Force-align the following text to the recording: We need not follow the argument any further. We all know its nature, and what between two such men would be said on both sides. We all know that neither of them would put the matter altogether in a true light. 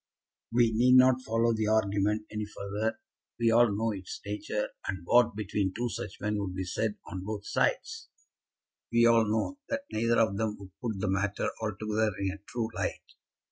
We 0.51 0.71
need 0.73 0.95
not 0.97 1.21
follow 1.21 1.53
the 1.53 1.67
argument 1.67 2.25
any 2.31 2.45
further. 2.47 2.97
We 3.39 3.51
all 3.51 3.71
know 3.71 3.91
its 3.91 4.19
nature, 4.25 4.69
and 4.87 5.05
what 5.05 5.35
between 5.35 5.75
two 5.75 5.89
such 5.89 6.19
men 6.19 6.39
would 6.39 6.55
be 6.55 6.63
said 6.63 6.95
on 7.05 7.23
both 7.23 7.45
sides. 7.45 8.07
We 8.91 9.05
all 9.05 9.25
know 9.29 9.59
that 9.69 9.85
neither 9.91 10.17
of 10.19 10.37
them 10.37 10.57
would 10.57 10.71
put 10.81 10.99
the 10.99 11.07
matter 11.07 11.51
altogether 11.61 12.13
in 12.17 12.31
a 12.31 12.39
true 12.47 12.69
light. 12.75 13.13